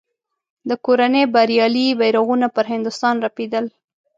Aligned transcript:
د 0.69 0.71
کورنۍ 0.85 1.23
بریالي 1.33 1.87
بیرغونه 1.99 2.47
پر 2.55 2.65
هندوستان 2.73 3.15
رپېدل. 3.25 3.65